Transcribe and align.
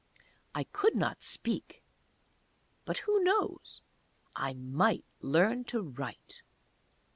I 0.55 0.63
could 0.63 0.95
not 0.95 1.21
speak 1.21 1.83
but 2.85 2.97
who 3.05 3.23
knows? 3.23 3.83
I 4.35 4.53
might 4.55 5.05
learn 5.21 5.63
to 5.65 5.83
write! 5.83 6.41